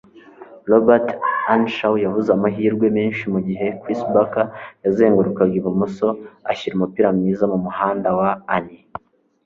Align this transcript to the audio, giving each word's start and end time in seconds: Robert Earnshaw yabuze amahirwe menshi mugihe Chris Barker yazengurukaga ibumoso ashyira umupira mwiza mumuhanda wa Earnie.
Robert 0.71 1.07
Earnshaw 1.53 1.95
yabuze 2.03 2.29
amahirwe 2.37 2.85
menshi 2.97 3.23
mugihe 3.33 3.65
Chris 3.81 4.01
Barker 4.13 4.47
yazengurukaga 4.83 5.53
ibumoso 5.59 6.07
ashyira 6.51 6.73
umupira 6.75 7.07
mwiza 7.17 7.43
mumuhanda 7.51 8.09
wa 8.19 8.29
Earnie. 8.55 8.83